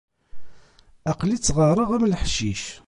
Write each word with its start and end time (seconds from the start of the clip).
Aql-i 1.11 1.37
ttɣareɣ 1.37 1.89
am 1.95 2.07
leḥcic. 2.11 2.63